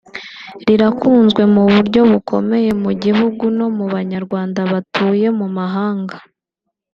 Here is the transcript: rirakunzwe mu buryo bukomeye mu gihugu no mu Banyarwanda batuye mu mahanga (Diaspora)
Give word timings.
rirakunzwe 0.67 1.41
mu 1.53 1.63
buryo 1.73 2.01
bukomeye 2.11 2.71
mu 2.83 2.91
gihugu 3.03 3.43
no 3.57 3.67
mu 3.77 3.85
Banyarwanda 3.93 4.59
batuye 4.71 5.27
mu 5.39 5.47
mahanga 5.57 6.17
(Diaspora) 6.25 6.39